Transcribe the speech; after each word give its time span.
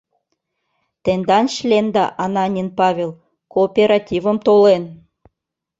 Тендан 1.03 1.45
членда 1.55 2.03
Ананин 2.23 2.67
Павел 2.79 3.11
кооперативым 3.53 4.37
толен. 4.45 4.83